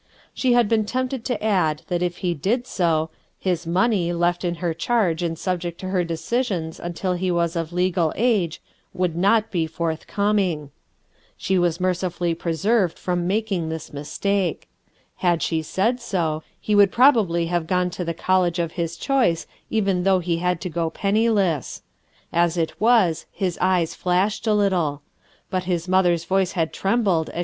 She 0.33 0.53
had 0.53 0.67
been 0.67 0.83
tempted 0.83 1.23
to 1.25 1.43
add 1.43 1.83
that 1.87 2.01
if 2.01 2.17
he 2.25 2.33
did 2.33 2.65
so, 2.65 3.11
his 3.37 3.67
money, 3.67 4.11
left 4.11 4.43
in 4.43 4.55
her 4.55 4.73
charge 4.73 5.21
and 5.21 5.37
subject 5.37 5.79
to 5.81 5.89
her 5.89 6.03
decisions 6.03 6.79
until 6.79 7.13
he 7.13 7.29
was 7.29 7.55
of 7.55 7.71
legal 7.71 8.11
age, 8.15 8.63
would 8.95 9.15
not 9.15 9.51
be 9.51 9.67
forthcoming. 9.67 10.71
She 11.37 11.59
was 11.59 11.79
mercifully 11.79 12.33
preserved 12.33 12.95
MAMIE 12.95 12.95
PAKKER 12.95 13.11
31 13.11 13.19
from 13.19 13.27
making 13.27 13.69
this 13.69 13.93
mistake. 13.93 14.67
Had 15.17 15.43
she 15.43 15.61
said 15.61 16.01
go, 16.11 16.41
he 16.59 16.73
would 16.73 16.91
probably 16.91 17.45
have 17.45 17.67
gone 17.67 17.91
to 17.91 18.03
the 18.03 18.15
college 18.15 18.57
of 18.57 18.71
his 18.71 18.97
choice 18.97 19.45
even 19.69 20.01
though 20.03 20.17
he 20.17 20.37
had 20.37 20.59
to 20.61 20.69
go 20.71 20.89
penniless. 20.89 21.83
As 22.33 22.57
it 22.57 22.81
was, 22.81 23.27
his 23.31 23.55
eyes 23.61 23.93
flashed 23.93 24.47
a 24.47 24.55
little. 24.55 25.03
But 25.51 25.65
his 25.65 25.87
mother's 25.87 26.25
voice 26.25 26.53
had 26.53 26.73
trembled 26.73 27.29
as 27.29 27.39